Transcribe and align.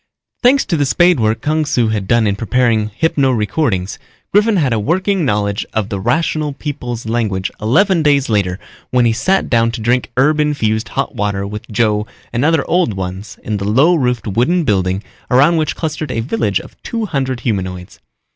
Thanks 0.41 0.65
to 0.65 0.75
the 0.77 0.87
spade 0.87 1.19
work 1.19 1.41
Kung 1.41 1.63
Su 1.63 1.89
had 1.89 2.07
done 2.07 2.25
in 2.25 2.35
preparing 2.35 2.89
hypno 2.89 3.29
recordings, 3.29 3.99
Griffin 4.33 4.55
had 4.55 4.73
a 4.73 4.79
working 4.79 5.25
knowledge 5.25 5.63
of 5.73 5.89
the 5.89 5.99
Rational 5.99 6.53
People's 6.53 7.05
language 7.05 7.51
eleven 7.61 8.01
days 8.01 8.27
later 8.27 8.57
when 8.89 9.05
he 9.05 9.13
sat 9.13 9.47
down 9.47 9.69
to 9.73 9.79
drink 9.79 10.09
herb 10.17 10.39
infused 10.39 10.89
hot 10.89 11.13
water 11.13 11.45
with 11.45 11.69
Joe 11.69 12.07
and 12.33 12.43
other 12.43 12.67
Old 12.67 12.95
Ones 12.95 13.37
in 13.43 13.57
the 13.57 13.69
low 13.69 13.93
roofed 13.93 14.25
wooden 14.25 14.63
building 14.63 15.03
around 15.29 15.57
which 15.57 15.75
clustered 15.75 16.09
a 16.09 16.21
village 16.21 16.59
of 16.59 16.81
two 16.81 17.05
hundred 17.05 17.41
humanoids. 17.41 17.99